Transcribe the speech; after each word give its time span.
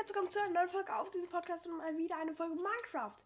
herzlich 0.00 0.16
willkommen 0.16 0.32
zu 0.32 0.40
einer 0.40 0.54
neuen 0.54 0.68
Folge 0.70 0.96
auf 0.96 1.10
diesem 1.10 1.28
Podcast 1.28 1.66
und 1.66 1.76
mal 1.76 1.94
wieder 1.94 2.16
eine 2.16 2.32
Folge 2.32 2.54
Minecraft. 2.54 3.22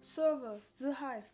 Server, 0.00 0.60
The 0.74 0.88
Hive. 0.88 1.24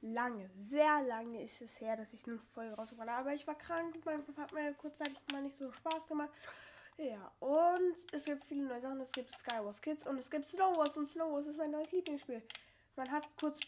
Lange, 0.00 0.50
sehr 0.58 1.02
lange 1.04 1.44
ist 1.44 1.60
es 1.60 1.80
her, 1.80 1.96
dass 1.96 2.12
ich 2.12 2.26
eine 2.26 2.40
Folge 2.52 2.74
rausgebracht 2.74 3.08
habe, 3.08 3.20
aber 3.20 3.34
ich 3.34 3.46
war 3.46 3.54
krank. 3.54 4.04
Minecraft 4.04 4.36
hat 4.36 4.52
mir 4.52 4.74
kurzzeitig 4.74 5.16
mal 5.30 5.42
nicht 5.42 5.54
so 5.54 5.70
Spaß 5.70 6.08
gemacht. 6.08 6.30
Ja, 6.96 7.30
und 7.38 7.94
es 8.10 8.24
gibt 8.24 8.44
viele 8.44 8.64
neue 8.64 8.80
Sachen. 8.80 9.00
Es 9.00 9.12
gibt 9.12 9.30
Skywars 9.30 9.80
Kids 9.80 10.04
und 10.04 10.18
es 10.18 10.28
gibt 10.28 10.48
Snow 10.48 10.76
Wars 10.76 10.96
und 10.96 11.08
Snow 11.08 11.32
Wars 11.32 11.46
ist 11.46 11.58
mein 11.58 11.70
neues 11.70 11.92
Lieblingsspiel. 11.92 12.42
Man 12.96 13.12
hat 13.12 13.24
kurz 13.38 13.60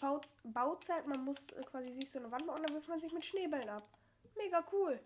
Bauzeit, 0.43 1.07
man 1.07 1.25
muss 1.25 1.47
quasi 1.71 1.93
sich 1.93 2.11
so 2.11 2.19
eine 2.19 2.29
Wand 2.33 2.45
bauen 2.45 2.57
und 2.57 2.69
dann 2.69 2.75
wirft 2.75 2.89
man 2.89 2.99
sich 2.99 3.13
mit 3.13 3.25
Schneebällen 3.25 3.69
ab. 3.69 3.87
Mega 4.37 4.65
cool. 4.73 4.99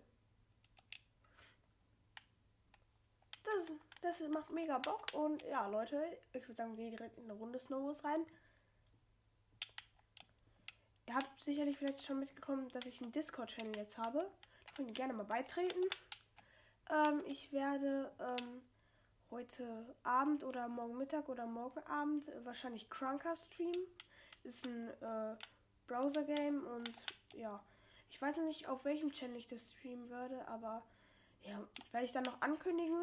Das, 3.43 3.73
das 4.05 4.21
macht 4.29 4.51
mega 4.51 4.77
Bock. 4.77 5.07
Und 5.13 5.43
ja, 5.43 5.67
Leute, 5.67 6.01
ich 6.31 6.41
würde 6.43 6.53
sagen, 6.53 6.77
wir 6.77 6.83
gehen 6.83 6.97
direkt 6.97 7.17
in 7.17 7.25
eine 7.25 7.33
Runde 7.33 7.59
Snowballs 7.59 8.03
rein. 8.03 8.25
Ihr 11.07 11.15
habt 11.15 11.41
sicherlich 11.41 11.77
vielleicht 11.77 12.03
schon 12.03 12.19
mitbekommen, 12.19 12.69
dass 12.69 12.85
ich 12.85 13.01
einen 13.01 13.11
Discord-Channel 13.11 13.75
jetzt 13.75 13.97
habe. 13.97 14.19
Da 14.65 14.73
könnt 14.75 14.89
ihr 14.89 14.93
gerne 14.93 15.13
mal 15.13 15.23
beitreten. 15.23 15.81
Ähm, 16.89 17.23
ich 17.25 17.51
werde 17.51 18.11
ähm, 18.19 18.61
heute 19.31 19.95
Abend 20.03 20.43
oder 20.43 20.67
morgen 20.67 20.97
Mittag 20.97 21.27
oder 21.29 21.45
morgen 21.45 21.79
Abend 21.87 22.31
wahrscheinlich 22.43 22.89
Crunker 22.89 23.35
streamen. 23.35 23.87
Ist 24.43 24.65
ein 24.65 24.89
äh, 25.01 25.35
Browser-Game 25.87 26.65
und 26.65 26.91
ja, 27.33 27.63
ich 28.09 28.21
weiß 28.21 28.37
noch 28.37 28.45
nicht, 28.45 28.67
auf 28.67 28.85
welchem 28.85 29.11
Channel 29.11 29.37
ich 29.37 29.47
das 29.47 29.71
streamen 29.71 30.09
würde, 30.09 30.47
aber 30.47 30.83
ja, 31.41 31.59
werde 31.91 32.05
ich 32.05 32.11
dann 32.11 32.23
noch 32.23 32.41
ankündigen. 32.41 33.01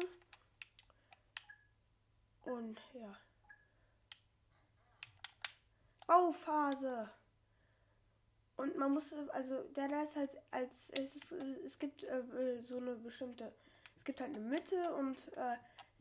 Und 2.45 2.79
ja. 2.93 3.17
Bauphase. 6.07 7.09
Und 8.55 8.77
man 8.77 8.93
muss, 8.93 9.13
also 9.29 9.63
der 9.75 9.87
da 9.87 10.03
ist 10.03 10.15
halt 10.15 10.29
als, 10.51 10.91
es, 10.91 11.15
ist, 11.15 11.31
es 11.31 11.79
gibt 11.79 12.03
äh, 12.03 12.61
so 12.63 12.77
eine 12.77 12.95
bestimmte, 12.95 13.51
es 13.95 14.03
gibt 14.03 14.21
halt 14.21 14.29
eine 14.29 14.39
Mitte 14.39 14.93
und 14.93 15.31
äh, 15.35 15.55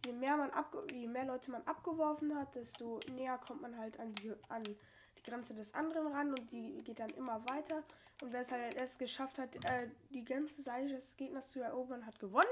je 0.04 0.12
mehr 0.12 0.36
man 0.36 0.50
abge 0.50 0.86
je 0.92 1.06
mehr 1.06 1.24
Leute 1.24 1.50
man 1.50 1.62
abgeworfen 1.62 2.36
hat, 2.36 2.54
desto 2.54 3.00
näher 3.10 3.38
kommt 3.38 3.62
man 3.62 3.78
halt 3.78 3.98
an 3.98 4.14
die, 4.16 4.34
an 4.48 4.64
die 4.64 4.76
Grenze 5.24 5.54
des 5.54 5.72
anderen 5.74 6.08
ran 6.08 6.30
und 6.30 6.50
die 6.50 6.82
geht 6.84 6.98
dann 6.98 7.10
immer 7.10 7.48
weiter. 7.48 7.82
Und 8.20 8.32
wer 8.32 8.42
es 8.42 8.52
halt 8.52 8.74
erst 8.74 8.98
geschafft 8.98 9.38
hat, 9.38 9.54
äh, 9.64 9.88
die 10.10 10.24
ganze 10.24 10.62
Seite 10.62 10.88
des 10.88 11.16
Gegners 11.16 11.48
zu 11.50 11.60
erobern, 11.60 12.04
hat 12.04 12.18
gewonnen. 12.18 12.46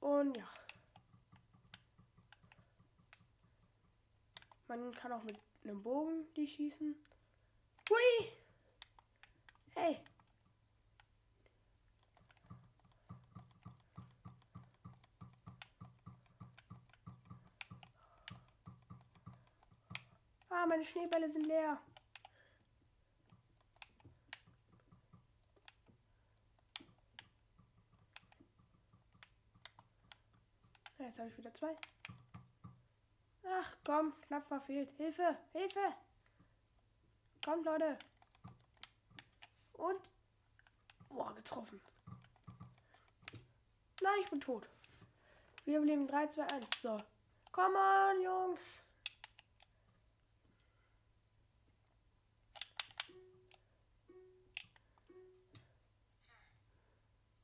Und 0.00 0.36
ja. 0.36 0.44
Man 4.72 4.90
kann 4.94 5.12
auch 5.12 5.22
mit 5.22 5.38
einem 5.64 5.82
Bogen 5.82 6.32
die 6.34 6.46
schießen. 6.46 6.96
Hui! 7.90 8.32
Hey! 9.74 10.02
Ah, 20.48 20.64
meine 20.66 20.82
Schneebälle 20.86 21.28
sind 21.28 21.44
leer. 21.44 21.78
Jetzt 30.98 31.18
habe 31.18 31.28
ich 31.28 31.36
wieder 31.36 31.52
zwei. 31.52 31.76
Ach 33.54 33.76
komm, 33.84 34.14
knapp 34.22 34.46
verfehlt. 34.46 34.90
Hilfe, 34.96 35.36
Hilfe. 35.52 35.94
Kommt, 37.44 37.66
Leute. 37.66 37.98
Und. 39.74 40.10
Boah, 41.08 41.34
getroffen. 41.34 41.80
Nein, 44.00 44.20
ich 44.20 44.30
bin 44.30 44.40
tot. 44.40 44.68
Wiederbeleben 45.64 46.06
3, 46.06 46.26
2, 46.28 46.46
1. 46.46 46.70
So. 46.80 47.02
Komm 47.50 47.74
on, 47.74 48.22
Jungs. 48.22 48.82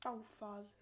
Aufphase. 0.05 0.73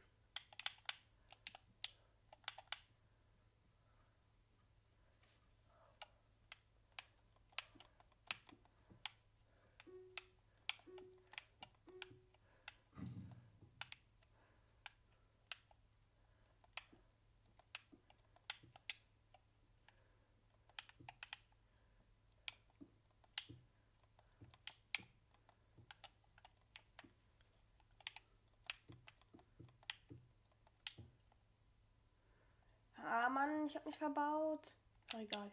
Mann, 33.28 33.66
ich 33.66 33.76
hab 33.76 33.86
mich 33.86 33.96
verbaut. 33.96 34.72
Ach, 35.12 35.18
egal. 35.18 35.50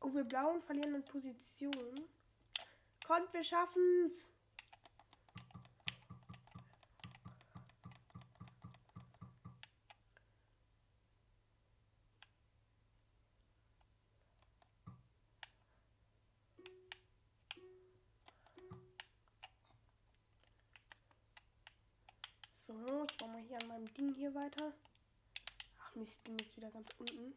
Oh, 0.00 0.14
wir 0.14 0.24
Blauen 0.24 0.62
verlieren 0.62 0.94
in 0.94 1.04
Position. 1.04 2.08
Kommt, 3.06 3.32
wir 3.32 3.44
schaffen's. 3.44 4.32
So, 22.52 22.74
ich 23.10 23.18
mache 23.18 23.30
mal 23.30 23.40
hier 23.40 23.58
an 23.62 23.68
meinem 23.68 23.94
Ding 23.94 24.14
hier 24.14 24.34
weiter. 24.48 24.72
Ach 25.80 25.94
Mist, 25.94 26.22
bin 26.24 26.38
jetzt 26.38 26.56
wieder 26.56 26.70
ganz 26.70 26.88
unten. 26.98 27.34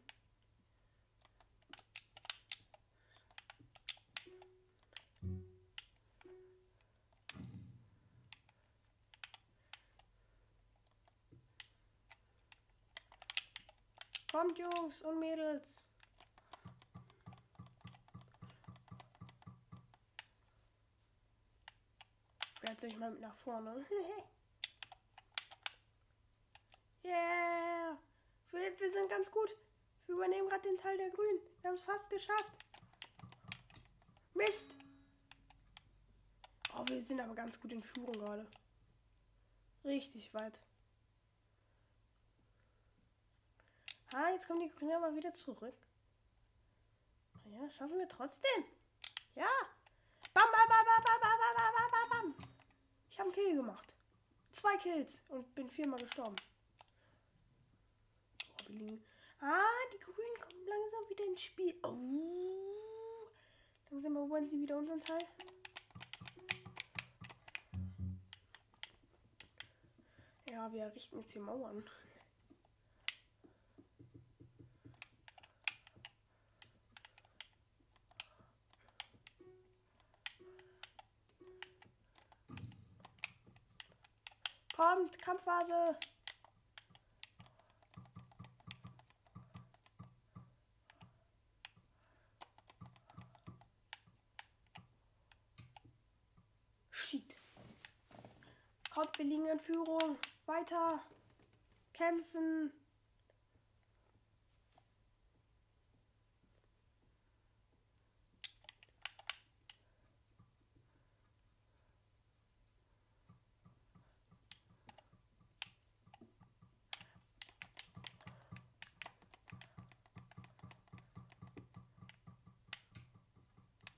Kommt 14.30 14.58
Jungs 14.58 15.02
und 15.02 15.20
Mädels. 15.20 15.84
Vielleicht 22.58 22.80
soll 22.80 22.90
ich 22.90 22.98
mal 22.98 23.10
mit 23.10 23.20
nach 23.20 23.36
vorne. 23.36 23.84
Wir, 28.52 28.78
wir 28.78 28.90
sind 28.90 29.08
ganz 29.08 29.30
gut. 29.30 29.56
Wir 30.06 30.14
übernehmen 30.14 30.48
gerade 30.48 30.68
den 30.68 30.76
Teil 30.76 30.96
der 30.98 31.10
Grünen. 31.10 31.40
Wir 31.60 31.70
haben 31.70 31.76
es 31.76 31.84
fast 31.84 32.08
geschafft. 32.10 32.58
Mist! 34.34 34.76
Oh, 36.74 36.84
wir 36.86 37.04
sind 37.04 37.20
aber 37.20 37.34
ganz 37.34 37.58
gut 37.58 37.72
in 37.72 37.82
Führung 37.82 38.12
gerade. 38.12 38.46
Richtig 39.84 40.32
weit. 40.34 40.58
Ah, 44.12 44.30
jetzt 44.30 44.46
kommen 44.46 44.60
die 44.60 44.70
Grünen 44.70 44.92
aber 44.92 45.14
wieder 45.14 45.32
zurück. 45.32 45.74
Ja, 47.46 47.70
schaffen 47.70 47.98
wir 47.98 48.08
trotzdem. 48.08 48.64
Ja. 49.34 49.48
Bam, 50.34 50.44
bam, 50.44 50.68
bam, 50.68 50.84
bam, 50.86 51.04
bam, 51.04 51.20
bam, 51.20 51.56
bam, 51.56 51.90
bam, 51.90 52.34
bam. 52.34 52.48
Ich 53.10 53.18
habe 53.18 53.28
einen 53.28 53.34
Kill 53.34 53.56
gemacht. 53.56 53.94
Zwei 54.52 54.76
Kills 54.76 55.22
und 55.28 55.54
bin 55.54 55.70
viermal 55.70 56.00
gestorben 56.00 56.36
Zwilling. 58.64 59.02
Ah, 59.40 59.60
die 59.92 59.98
Grünen 59.98 60.40
kommen 60.40 60.66
langsam 60.66 61.08
wieder 61.08 61.24
ins 61.24 61.42
Spiel. 61.42 61.74
Oh. 61.82 63.28
Langsam 63.90 64.16
erobern 64.16 64.48
sie 64.48 64.60
wieder 64.60 64.78
unseren 64.78 65.00
Teil. 65.00 65.26
Ja, 70.48 70.72
wir 70.72 70.94
richten 70.94 71.18
jetzt 71.18 71.32
hier 71.32 71.42
Mauern. 71.42 71.84
Kommt, 84.76 85.18
Kampfphase! 85.20 85.96
Wir 99.22 99.28
liegen 99.28 99.46
in 99.46 99.60
Führung. 99.60 100.18
Weiter. 100.46 101.00
Kämpfen. 101.92 102.72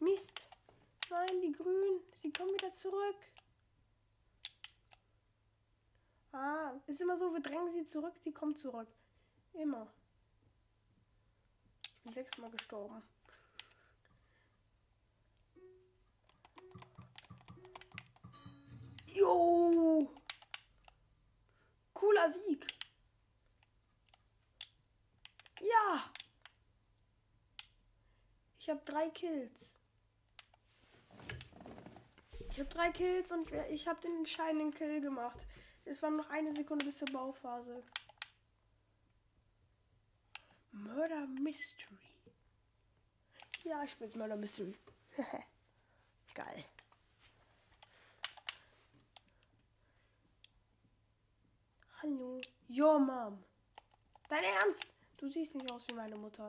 Mist. 0.01 0.43
Nein, 1.09 1.41
die 1.41 1.53
Grünen. 1.53 2.01
Sie 2.13 2.31
kommen 2.31 2.53
wieder 2.53 2.75
zurück. 2.75 3.17
Ah, 6.37 6.73
ist 6.95 7.01
immer 7.01 7.17
so, 7.17 7.33
wir 7.33 7.41
drängen 7.41 7.73
sie 7.73 7.87
zurück, 7.87 8.15
sie 8.23 8.33
kommt 8.33 8.59
zurück. 8.59 8.89
Immer. 9.53 9.93
Ich 11.83 12.03
bin 12.05 12.13
sechsmal 12.13 12.51
gestorben. 12.51 13.03
Jo! 19.07 20.09
Cooler 21.93 22.31
Sieg. 22.31 22.67
Ja! 25.61 26.13
Ich 28.59 28.71
habe 28.71 28.83
drei 28.85 29.11
Kills. 29.11 29.75
Ich 32.51 32.61
habe 32.61 32.69
drei 32.69 32.91
Kills 32.93 33.33
und 33.33 33.51
ich 33.71 33.89
habe 33.89 34.01
den 34.01 34.19
entscheidenden 34.19 34.73
Kill 34.73 35.01
gemacht. 35.01 35.45
Es 35.85 36.03
war 36.03 36.11
noch 36.11 36.29
eine 36.31 36.53
Sekunde 36.53 36.85
bis 36.85 36.99
zur 36.99 37.09
Bauphase. 37.13 37.83
Murder 40.73 41.27
Mystery. 41.27 41.99
Ja, 43.65 43.83
ich 43.85 43.93
spiele 43.93 44.17
Murder 44.17 44.37
Mystery. 44.37 44.77
Geil. 46.35 46.65
Hallo. 52.03 52.41
Yo, 52.69 52.99
Mom. 52.99 53.43
Dein 54.29 54.45
Ernst? 54.45 54.87
Du 55.17 55.31
siehst 55.31 55.55
nicht 55.55 55.71
aus 55.71 55.87
wie 55.89 55.95
meine 55.95 56.17
Mutter. 56.17 56.49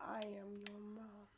I 0.00 0.24
am 0.40 0.64
your 0.68 0.78
mom. 0.78 1.28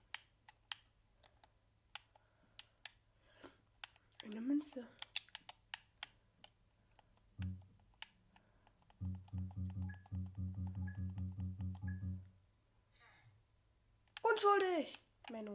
Eine 4.25 4.41
Münze. 4.41 4.87
Unschuldig! 14.23 14.99
Menno. 15.31 15.55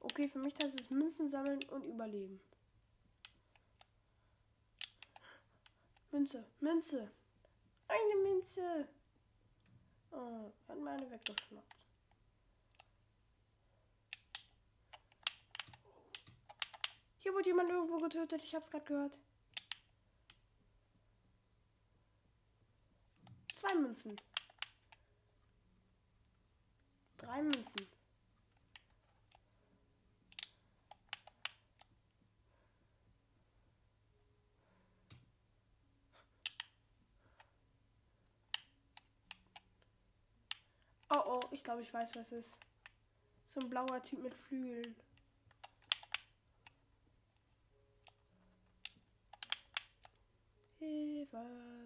Okay, 0.00 0.28
für 0.28 0.38
mich 0.38 0.54
heißt 0.62 0.78
es 0.78 0.90
Münzen 0.90 1.28
sammeln 1.28 1.62
und 1.70 1.84
überleben. 1.84 2.40
Münze, 6.12 6.44
Münze. 6.60 7.10
Eine 7.88 8.16
Münze. 8.22 8.88
Oh, 10.12 10.52
hat 10.68 10.78
meine 10.78 11.10
weggeschnappt. 11.10 11.74
Hier 17.18 17.32
wurde 17.32 17.48
jemand 17.48 17.70
irgendwo 17.70 17.98
getötet. 17.98 18.42
Ich 18.42 18.54
hab's 18.54 18.70
gerade 18.70 18.84
gehört. 18.84 19.18
Zwei 23.66 23.76
Münzen. 23.76 24.20
Drei 27.16 27.42
Münzen. 27.42 27.86
Oh 41.08 41.22
oh, 41.24 41.40
ich 41.50 41.64
glaube, 41.64 41.80
ich 41.80 41.94
weiß, 41.94 42.14
was 42.16 42.32
es 42.32 42.46
ist. 42.46 42.58
So 43.46 43.60
ein 43.60 43.70
blauer 43.70 44.02
Typ 44.02 44.22
mit 44.22 44.34
Flügeln. 44.34 44.94
Hilfe. 50.78 51.83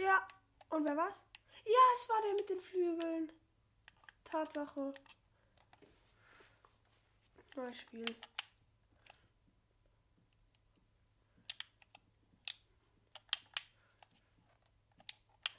Ja, 0.00 0.26
und 0.70 0.84
wer 0.84 0.96
war's? 0.96 1.22
Ja, 1.64 1.80
es 1.94 2.08
war 2.08 2.22
der 2.22 2.34
mit 2.34 2.48
den 2.48 2.60
Flügeln. 2.60 3.30
Tatsache. 4.24 4.94
Neues 7.54 7.76
Spiel. 7.76 8.16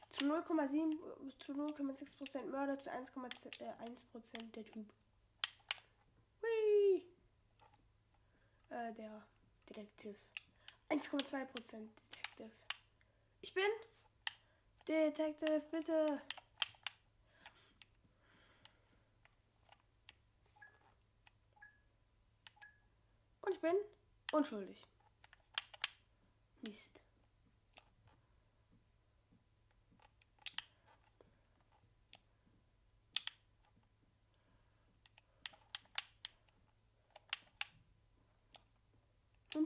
Zu 0.09 0.25
0,7 0.25 1.39
zu 1.39 1.51
0,6% 1.51 2.45
Mörder 2.45 2.79
zu 2.79 2.89
1,1% 2.91 3.59
äh, 3.59 4.43
der 4.55 4.65
Typ. 4.65 4.85
Hui. 6.41 7.05
Äh, 8.69 8.93
der 8.93 9.21
Detektiv. 9.69 10.17
1,2% 10.89 11.45
Detective. 11.51 12.51
Ich 13.41 13.53
bin 13.53 13.63
Detective, 14.87 15.61
bitte. 15.71 16.21
Und 23.41 23.53
ich 23.53 23.59
bin 23.59 23.75
unschuldig. 24.31 24.87
Mist. 26.61 27.01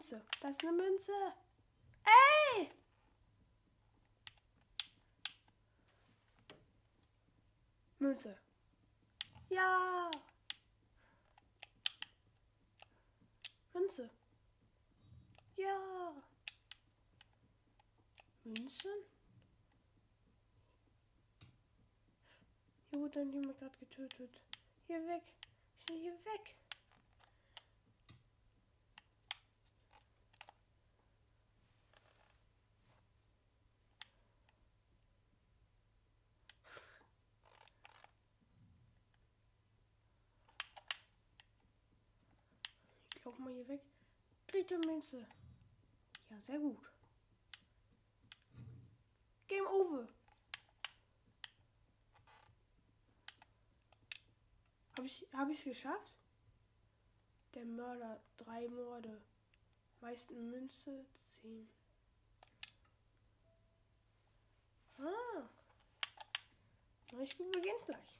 Münze. 0.06 0.22
Das 0.42 0.52
ist 0.52 0.64
eine 0.64 0.72
Münze. 0.74 1.12
Münze. 8.16 8.38
Ja. 9.50 10.10
Münze. 13.74 14.10
Ja. 15.58 16.24
Münzen? 18.46 18.90
Hier 22.90 23.00
wurde 23.02 23.22
jemand 23.24 23.60
gerade 23.60 23.78
getötet. 23.80 24.40
Hier 24.88 25.06
weg. 25.08 25.24
Schnell 25.84 26.00
hier 26.00 26.14
weg. 26.24 26.56
Laufe 43.36 43.42
mal 43.42 43.54
hier 43.54 43.68
weg. 43.68 43.82
Dritte 44.48 44.78
Münze. 44.78 45.28
Ja, 46.30 46.40
sehr 46.40 46.58
gut. 46.58 46.80
Game 49.48 49.68
over. 49.68 50.08
Habe 54.96 55.08
ich 55.08 55.28
habe 55.34 55.52
ich 55.52 55.64
geschafft? 55.66 56.16
Der 57.54 57.66
Mörder 57.66 58.22
drei 58.38 58.70
Morde. 58.70 59.22
Meisten 60.00 60.50
Münze 60.50 61.06
zehn. 61.14 61.70
Ah. 64.98 65.50
Neues 67.12 67.32
Spiel 67.32 67.52
beginnt 67.52 67.84
gleich. 67.86 68.18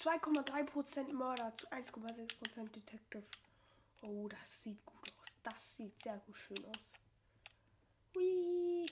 2,3% 0.00 1.12
Mörder 1.12 1.52
zu 1.58 1.68
1,6% 1.68 2.68
Detective. 2.70 3.22
Oh, 4.00 4.28
das 4.28 4.62
sieht 4.62 4.84
gut 4.86 5.12
aus. 5.20 5.28
Das 5.42 5.76
sieht 5.76 6.02
sehr 6.02 6.16
gut 6.26 6.38
schön 6.38 6.64
aus. 6.64 6.92
Hui. 8.14 8.86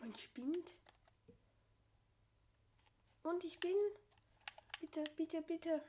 Man 0.00 0.14
spinnt. 0.16 0.74
Und 3.24 3.42
ich 3.42 3.58
bin. 3.58 3.76
Bitte, 4.80 5.02
bitte, 5.16 5.42
bitte. 5.42 5.82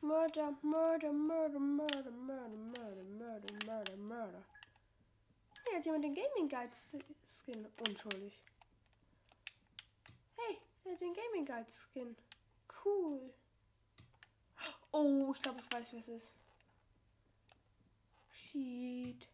Murder, 0.00 0.52
murder, 0.62 1.12
murder, 1.12 1.60
murder, 1.60 2.10
murder, 2.10 2.56
murder, 2.56 3.04
murder, 3.04 3.66
murder, 3.66 3.96
murder. 3.98 4.44
Hier 5.68 5.76
hat 5.76 5.84
jemand 5.84 6.04
den 6.04 6.14
Gaming 6.14 6.48
Guide 6.48 6.72
Skin. 7.26 7.66
Unschuldig. 7.86 8.40
Hat 10.94 11.00
den 11.00 11.12
Gaming 11.12 11.44
Guide 11.44 11.66
Skin. 11.72 12.16
Cool. 12.84 13.34
Oh, 14.92 15.32
ich 15.34 15.42
glaube, 15.42 15.60
ich 15.60 15.72
weiß, 15.72 15.92
wer 15.92 15.98
es 15.98 16.06
ist. 16.06 16.32
Shit. 18.30 19.28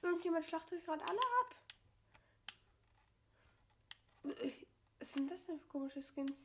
Irgendjemand 0.00 0.46
schlachtet 0.46 0.82
gerade 0.82 1.04
alle 1.06 1.20
ab. 1.42 1.54
Was 4.98 5.12
sind 5.12 5.30
das 5.30 5.44
denn 5.44 5.60
für 5.60 5.68
komische 5.68 6.00
Skins? 6.00 6.42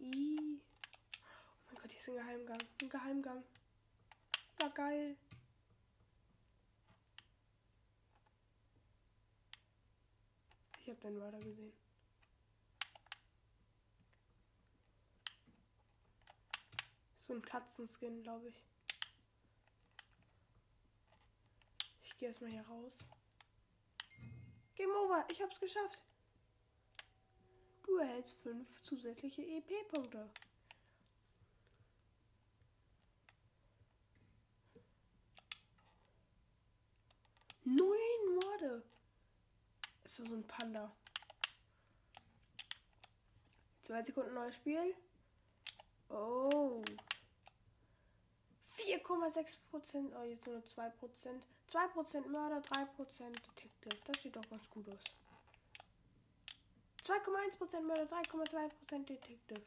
Ih. 0.00 0.60
Oh 1.16 1.66
mein 1.68 1.76
Gott, 1.76 1.90
hier 1.92 2.00
ist 2.00 2.08
ein 2.10 2.16
Geheimgang. 2.16 2.62
Ein 2.82 2.88
Geheimgang. 2.90 3.44
Ja, 4.60 4.68
geil. 4.68 5.16
Ich 10.88 10.90
habe 10.90 11.02
den 11.02 11.18
Mörder 11.18 11.38
gesehen. 11.40 11.74
So 17.20 17.34
ein 17.34 17.42
Katzenskin, 17.42 18.22
glaube 18.22 18.48
ich. 18.48 18.64
Ich 22.04 22.16
gehe 22.16 22.28
erstmal 22.28 22.52
hier 22.52 22.62
raus. 22.62 23.04
Game 24.76 24.88
over, 24.88 25.26
ich 25.30 25.42
hab's 25.42 25.60
geschafft. 25.60 26.02
Du 27.84 27.98
erhältst 27.98 28.40
fünf 28.40 28.80
zusätzliche 28.80 29.42
EP-Punkte. 29.42 30.30
Morde. 37.64 37.97
Ist 40.08 40.16
so 40.16 40.24
ein 40.24 40.42
Panda. 40.46 40.90
Zwei 43.82 44.02
Sekunden 44.02 44.32
neues 44.32 44.54
Spiel. 44.54 44.94
Oh. 46.08 46.82
4,6 48.74 49.56
Prozent. 49.70 50.14
Oh, 50.18 50.22
jetzt 50.22 50.46
nur 50.46 50.64
2 50.64 50.88
Prozent. 50.88 51.46
2 51.66 51.88
Prozent 51.88 52.26
Mörder, 52.30 52.62
3 52.62 52.86
Prozent 52.86 53.36
Detective. 53.36 53.98
Das 54.06 54.22
sieht 54.22 54.34
doch 54.34 54.48
ganz 54.48 54.70
gut 54.70 54.88
aus. 54.88 54.98
2,1% 57.04 57.80
Mörder, 57.82 58.04
3,2% 58.04 59.04
Detective. 59.04 59.60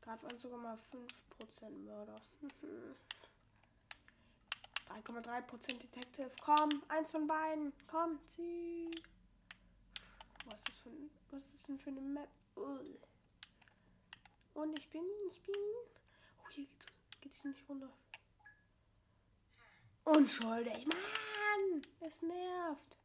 Gerade 0.00 0.22
waren 0.22 0.38
sogar 0.38 0.58
mal 0.58 0.78
5% 1.40 1.70
Mörder. 1.70 2.20
3,3% 4.88 5.78
Detective. 5.80 6.30
Komm, 6.40 6.84
eins 6.86 7.10
von 7.10 7.26
beiden. 7.26 7.72
Komm, 7.88 8.20
zieh. 8.28 8.92
Was 10.50 10.58
ist 10.58 10.68
das 10.68 10.76
für, 10.78 10.90
was 11.30 11.52
ist 11.52 11.68
denn 11.68 11.78
für 11.78 11.90
eine 11.90 12.00
Map? 12.00 12.28
Ugh. 12.56 12.98
Und 14.54 14.78
ich 14.78 14.88
bin, 14.90 15.04
ich 15.28 15.40
bin. 15.42 15.54
Oh, 16.42 16.48
hier 16.50 16.66
geht's, 16.66 16.86
geht's 17.20 17.44
nicht 17.44 17.68
runter. 17.68 17.90
Unschuldig, 20.04 20.86
Mann! 20.86 21.82
Es 22.00 22.20
nervt. 22.22 22.96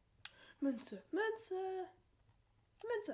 Münze, 0.60 1.04
Münze, 1.12 1.88
Münze. 2.82 3.12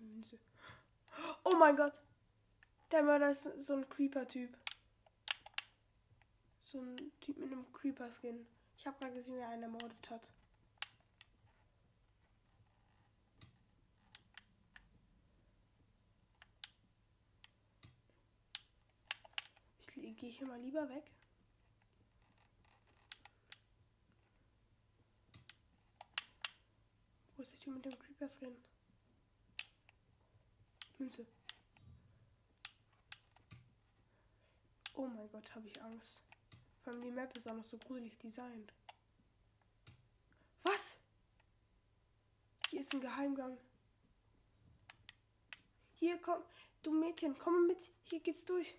Münze. 0.00 0.38
Oh 1.44 1.54
mein 1.56 1.76
Gott. 1.76 2.00
Der 2.90 3.02
Mörder 3.02 3.30
ist 3.30 3.44
so 3.58 3.74
ein 3.74 3.88
Creeper-Typ. 3.88 4.56
So 6.64 6.80
ein 6.80 7.12
Typ 7.20 7.36
mit 7.38 7.52
einem 7.52 7.70
Creeper-Skin. 7.72 8.46
Ich 8.76 8.86
habe 8.86 8.98
gerade 8.98 9.14
gesehen, 9.14 9.36
wer 9.36 9.48
einen 9.48 9.64
ermordet 9.64 10.10
hat. 10.10 10.30
Ich 20.12 20.18
gehe 20.18 20.30
hier 20.30 20.46
mal 20.46 20.60
lieber 20.60 20.86
weg. 20.90 21.10
Wo 27.34 27.42
ist 27.42 27.52
der 27.54 27.60
Typ 27.60 27.74
mit 27.74 27.84
dem 27.86 27.98
Creeper-Skin? 27.98 28.54
Münze. 30.98 31.26
Oh 34.94 35.06
mein 35.06 35.30
Gott, 35.30 35.54
habe 35.54 35.66
ich 35.66 35.82
Angst. 35.82 36.20
Vor 36.84 36.92
allem 36.92 37.02
die 37.02 37.10
Map 37.10 37.34
ist 37.34 37.48
auch 37.48 37.54
noch 37.54 37.64
so 37.64 37.78
gruselig 37.78 38.16
designt. 38.18 38.70
Was? 40.62 40.98
Hier 42.68 42.82
ist 42.82 42.92
ein 42.92 43.00
Geheimgang. 43.00 43.56
Hier, 45.94 46.20
komm. 46.20 46.42
Du 46.82 46.92
Mädchen, 46.92 47.38
komm 47.38 47.66
mit. 47.66 47.90
Hier 48.04 48.20
geht's 48.20 48.44
durch. 48.44 48.76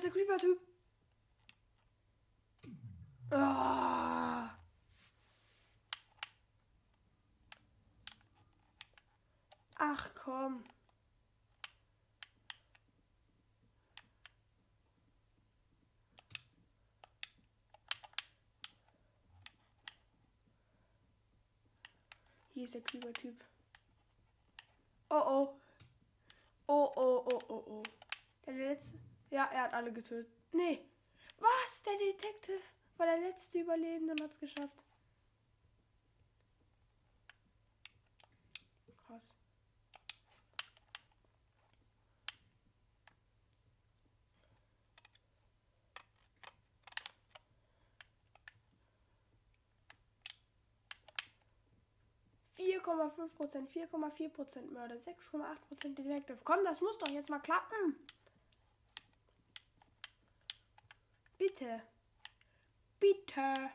Ist 0.00 0.04
der 0.04 0.12
Creeper-Typ. 0.12 0.60
Ah. 3.30 4.56
Ach 9.76 10.14
komm. 10.14 10.64
Hier 22.54 22.64
ist 22.64 22.74
der 22.74 22.80
Klüger-Typ. 22.82 23.44
Oh 25.10 25.14
oh. 25.14 25.60
Oh 26.66 26.92
oh 26.96 27.24
oh 27.26 27.42
oh 27.48 27.64
oh. 27.66 27.82
Der 28.46 28.54
letzte. 28.54 29.09
Ja, 29.30 29.48
er 29.52 29.62
hat 29.62 29.72
alle 29.74 29.92
getötet. 29.92 30.32
Nee. 30.52 30.84
Was? 31.38 31.82
Der 31.82 31.96
Detective 31.96 32.60
war 32.96 33.06
der 33.06 33.18
letzte 33.18 33.60
Überlebende 33.60 34.12
und 34.12 34.22
hat's 34.22 34.38
geschafft. 34.38 34.84
Krass. 39.06 39.34
4,5%, 52.60 53.68
4,4% 53.68 54.70
Mörder, 54.72 54.96
6,8% 54.96 55.94
Detective. 55.94 56.38
Komm, 56.44 56.64
das 56.64 56.80
muss 56.80 56.98
doch 56.98 57.10
jetzt 57.10 57.30
mal 57.30 57.38
klappen. 57.38 57.96
Bitte. 61.60 61.82
Bitte. 62.98 63.70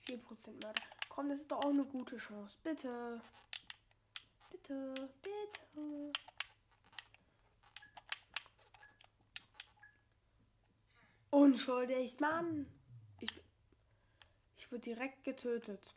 Vier 0.00 0.18
Prozent 0.18 0.60
Mörder. 0.60 0.82
Komm, 1.08 1.28
das 1.28 1.42
ist 1.42 1.52
doch 1.52 1.58
auch 1.58 1.70
eine 1.70 1.84
gute 1.84 2.16
Chance. 2.16 2.58
Bitte. 2.64 3.22
Bitte, 4.50 5.10
bitte. 5.22 6.12
Unschuldig, 11.30 12.18
Mann. 12.18 12.66
Ich, 13.20 13.30
ich 14.56 14.72
wurde 14.72 14.80
direkt 14.80 15.22
getötet. 15.22 15.94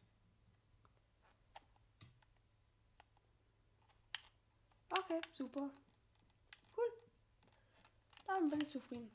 super. 5.35 5.69
Cool. 6.75 6.91
Dann 8.25 8.49
bin 8.49 8.61
ich 8.61 8.69
zufrieden. 8.69 9.11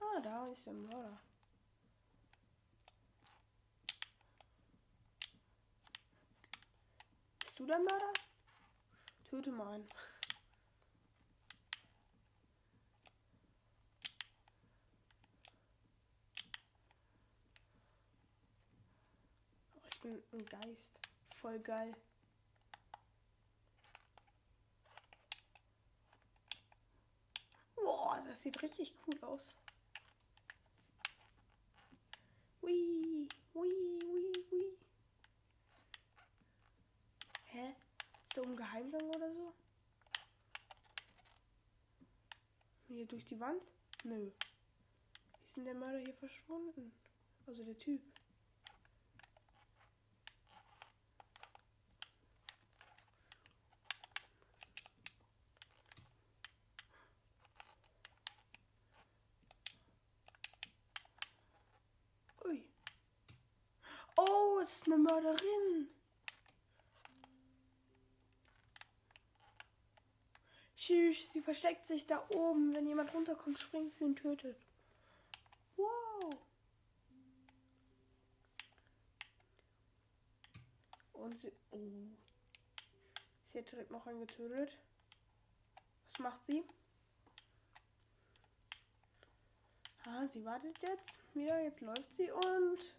Ah, 0.00 0.20
da 0.20 0.46
ist 0.46 0.66
der 0.66 0.72
Mörder. 0.72 1.20
Bist 7.40 7.58
du 7.58 7.66
der 7.66 7.78
Mörder? 7.78 8.12
Töte 9.28 9.50
mal 9.50 9.74
einen. 9.74 9.88
ich 19.90 20.00
bin 20.02 20.22
ein 20.32 20.46
Geist. 20.46 21.05
Voll 21.40 21.60
geil. 21.60 21.94
Boah, 27.76 28.22
das 28.26 28.42
sieht 28.42 28.60
richtig 28.62 28.94
cool 29.06 29.18
aus. 29.22 29.54
Hui, 32.62 33.28
hui, 33.54 33.70
hui, 34.02 34.32
hui. 34.50 34.78
Hä? 37.44 37.74
Ist 38.26 38.36
da 38.36 38.42
oben 38.42 38.56
Geheimgang 38.56 39.08
oder 39.10 39.32
so? 39.32 39.54
Hier 42.88 43.06
durch 43.06 43.24
die 43.24 43.38
Wand? 43.40 43.62
Nö. 44.04 44.30
Wie 44.30 45.44
ist 45.44 45.56
denn 45.56 45.64
der 45.64 45.74
Mörder 45.74 45.98
hier 45.98 46.14
verschwunden? 46.14 46.92
Also 47.46 47.64
der 47.64 47.76
Typ. 47.78 48.00
Ui. 62.44 62.64
Oh, 64.16 64.60
es 64.62 64.72
ist 64.72 64.86
eine 64.86 64.98
Mörderin. 64.98 65.88
Tschüss, 70.76 71.32
sie 71.32 71.35
versteckt 71.46 71.86
sich 71.86 72.08
da 72.08 72.26
oben. 72.34 72.74
Wenn 72.74 72.88
jemand 72.88 73.14
runterkommt, 73.14 73.56
springt 73.56 73.94
sie 73.94 74.02
und 74.02 74.16
tötet. 74.16 74.60
Wow. 75.76 76.34
Und 81.12 81.38
sie. 81.38 81.52
Oh. 81.70 81.78
Sie 83.52 83.58
hat 83.58 83.70
direkt 83.70 83.92
noch 83.92 84.08
einen 84.08 84.26
getötet. 84.26 84.76
Was 86.10 86.18
macht 86.18 86.44
sie? 86.46 86.64
Ah, 90.04 90.26
sie 90.26 90.44
wartet 90.44 90.76
jetzt 90.82 91.22
wieder. 91.32 91.62
Jetzt 91.62 91.80
läuft 91.80 92.10
sie 92.10 92.28
und 92.32 92.92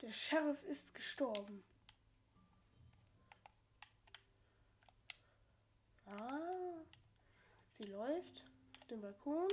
der 0.00 0.12
Sheriff 0.12 0.62
ist 0.62 0.94
gestorben. 0.94 1.64
Ah, 6.06 6.57
sie 7.78 7.84
läuft 7.84 8.44
auf 8.80 8.86
den 8.88 9.00
Balkon. 9.00 9.48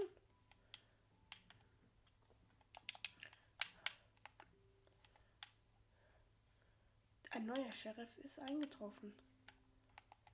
Ein 7.32 7.46
neuer 7.46 7.72
Sheriff 7.72 8.18
ist 8.20 8.40
eingetroffen. 8.40 9.14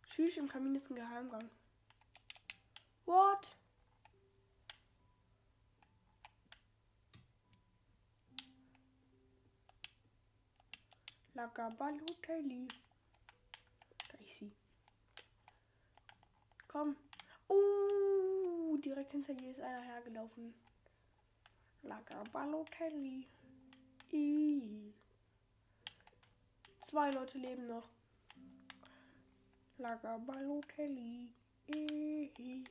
Tschüss, 0.06 0.38
im 0.38 0.48
Kamin 0.48 0.76
ist 0.76 0.90
ein 0.90 0.96
Geheimgang. 0.96 1.50
What? 3.06 3.58
Lagabaloteli. 11.34 12.68
Da 14.10 14.18
ist 14.20 14.38
sie. 14.38 14.52
Komm. 16.68 16.96
Direkt 18.84 19.12
hinter 19.12 19.34
ihr 19.34 19.52
ist 19.52 19.60
einer 19.60 19.82
hergelaufen. 19.82 20.56
Lagabalotelli. 21.84 23.28
I. 24.12 24.94
Zwei 26.82 27.12
Leute 27.12 27.38
leben 27.38 27.68
noch. 27.68 27.88
Lagabalotelli. 29.78 31.30
I. 31.76 32.64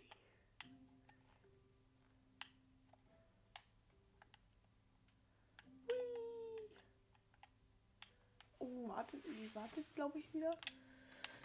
Oh, 8.59 8.89
wartet, 8.89 9.25
wartet, 9.55 9.95
glaube 9.95 10.19
ich, 10.19 10.35
wieder. 10.35 10.57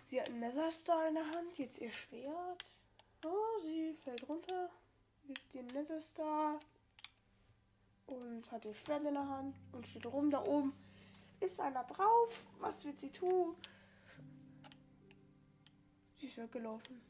Sie 0.07 0.19
hat 0.19 0.29
einen 0.29 0.39
Netherstar 0.39 1.07
in 1.07 1.15
der 1.15 1.29
Hand, 1.29 1.57
jetzt 1.57 1.79
ihr 1.79 1.91
Schwert. 1.91 2.63
Oh, 3.25 3.59
sie 3.59 3.93
fällt 4.03 4.27
runter, 4.29 4.69
gibt 5.25 5.53
den 5.53 5.65
Netherstar 5.65 6.59
und 8.05 8.51
hat 8.51 8.65
ihr 8.65 8.73
Schwert 8.75 9.03
in 9.03 9.15
der 9.15 9.27
Hand 9.27 9.55
und 9.71 9.87
steht 9.87 10.05
rum. 10.05 10.29
Da 10.29 10.43
oben 10.43 10.73
ist 11.39 11.59
einer 11.59 11.83
drauf. 11.85 12.45
Was 12.59 12.85
wird 12.85 12.99
sie 12.99 13.11
tun? 13.11 13.55
Sie 16.17 16.27
ist 16.27 16.37
weggelaufen. 16.37 17.01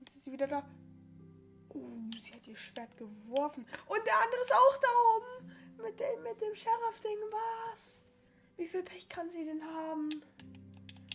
Jetzt 0.00 0.16
ist 0.16 0.24
sie 0.24 0.32
wieder 0.32 0.46
da. 0.46 0.64
Oh, 1.74 2.18
sie 2.18 2.32
hat 2.32 2.46
ihr 2.46 2.56
Schwert 2.56 2.96
geworfen. 2.96 3.66
Und 3.86 4.06
der 4.06 4.18
andere 4.18 4.40
ist 4.40 4.52
auch 4.52 4.76
da 4.80 4.88
oben. 5.16 5.52
Mit 5.76 6.00
dem, 6.00 6.22
mit 6.22 6.40
dem 6.40 6.54
Sheriff-Ding. 6.54 7.18
Was? 7.70 8.02
Wie 8.56 8.66
viel 8.66 8.82
Pech 8.82 9.10
kann 9.10 9.28
sie 9.28 9.44
denn 9.44 9.62
haben? 9.62 10.08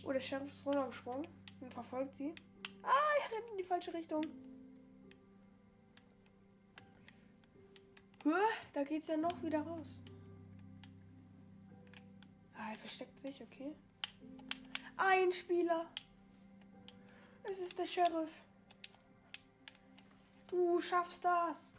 Oh, 0.06 0.12
der 0.12 0.22
Sheriff 0.22 0.52
ist 0.52 0.66
runtergesprungen 0.68 1.28
und 1.62 1.74
verfolgt 1.74 2.16
sie. 2.16 2.36
Rennt 3.34 3.50
in 3.52 3.58
die 3.58 3.64
falsche 3.64 3.94
Richtung. 3.94 4.24
Da 8.74 8.84
geht's 8.84 9.08
ja 9.08 9.18
noch 9.18 9.42
wieder 9.44 9.62
raus. 9.62 10.02
Ah, 12.56 12.72
er 12.72 12.78
versteckt 12.78 13.20
sich, 13.20 13.42
okay. 13.42 13.76
Ein 14.98 15.32
Spieler. 15.32 15.88
Es 17.44 17.60
ist 17.60 17.78
der 17.78 17.86
Sheriff. 17.86 18.32
Du 20.48 20.82
schaffst 20.82 21.24
das. 21.24 21.74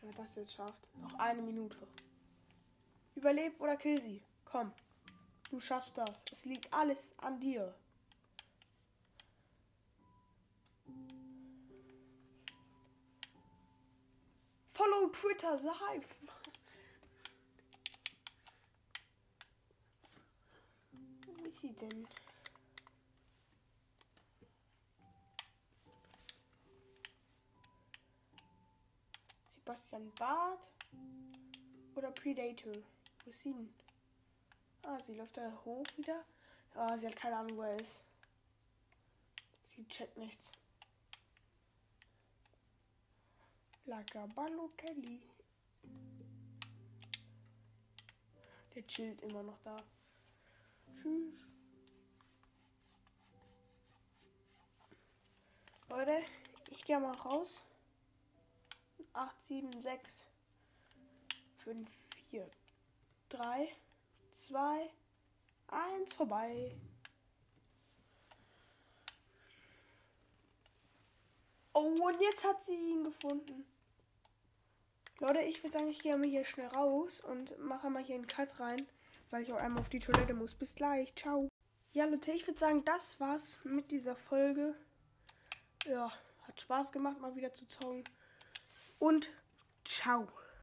Wenn 0.00 0.10
er 0.10 0.16
das 0.16 0.34
jetzt 0.34 0.52
schafft. 0.52 0.86
Noch 1.00 1.14
eine 1.18 1.42
Minute. 1.42 1.78
Überleb 3.14 3.60
oder 3.60 3.76
kill 3.76 4.02
sie. 4.02 4.22
Komm. 4.44 4.72
Du 5.56 5.60
schaffst 5.60 5.96
das. 5.96 6.22
Es 6.30 6.44
liegt 6.44 6.70
alles 6.70 7.14
an 7.16 7.40
dir. 7.40 7.74
Follow 14.74 15.08
Twitter 15.08 15.58
live. 15.58 16.04
Wo 21.24 21.44
ist 21.46 21.60
sie 21.62 21.72
denn? 21.72 22.06
Sebastian 29.54 30.12
Bart 30.16 30.68
oder 31.94 32.10
Predator? 32.10 32.74
Wo 33.24 33.30
ist 33.30 33.40
sie 33.40 33.54
denn? 33.54 33.85
Ah, 34.88 35.00
sie 35.00 35.14
läuft 35.14 35.36
da 35.36 35.50
hoch 35.64 35.84
wieder. 35.96 36.24
Ah, 36.74 36.96
sie 36.96 37.08
hat 37.08 37.16
keine 37.16 37.38
Ahnung, 37.38 37.56
wo 37.56 37.62
er 37.62 37.80
ist. 37.80 38.04
Sie 39.64 39.84
checkt 39.88 40.16
nichts. 40.16 40.52
Lager 43.84 44.28
Balotelli. 44.28 45.20
Der 48.76 48.86
chillt 48.86 49.20
immer 49.22 49.42
noch 49.42 49.58
da. 49.64 49.76
Tschüss. 50.94 51.52
Leute, 55.88 56.22
ich 56.70 56.84
gehe 56.84 57.00
mal 57.00 57.16
raus. 57.16 57.60
8, 59.12 59.42
7, 59.42 59.80
6, 59.82 60.26
5, 61.64 61.90
4, 62.30 62.50
3, 63.30 63.76
2, 64.36 64.90
1, 65.68 66.12
vorbei. 66.12 66.76
Oh, 71.72 71.94
und 72.06 72.20
jetzt 72.20 72.44
hat 72.44 72.62
sie 72.62 72.74
ihn 72.74 73.04
gefunden. 73.04 73.66
Leute, 75.18 75.40
ich 75.40 75.62
würde 75.62 75.72
sagen, 75.72 75.88
ich 75.88 76.02
gehe 76.02 76.16
mal 76.16 76.26
hier 76.26 76.44
schnell 76.44 76.68
raus 76.68 77.20
und 77.20 77.58
mache 77.58 77.90
mal 77.90 78.02
hier 78.02 78.14
einen 78.14 78.26
Cut 78.26 78.60
rein, 78.60 78.86
weil 79.30 79.42
ich 79.42 79.52
auch 79.52 79.58
einmal 79.58 79.80
auf 79.80 79.88
die 79.88 79.98
Toilette 79.98 80.34
muss. 80.34 80.54
Bis 80.54 80.74
gleich. 80.74 81.14
Ciao. 81.14 81.48
Ja, 81.92 82.04
Leute, 82.04 82.32
ich 82.32 82.46
würde 82.46 82.60
sagen, 82.60 82.84
das 82.84 83.18
war's 83.20 83.58
mit 83.64 83.90
dieser 83.90 84.16
Folge. 84.16 84.74
Ja, 85.86 86.12
hat 86.42 86.60
Spaß 86.60 86.92
gemacht, 86.92 87.18
mal 87.20 87.34
wieder 87.36 87.54
zu 87.54 87.66
zocken. 87.66 88.04
Und 88.98 89.30
ciao. 89.84 90.28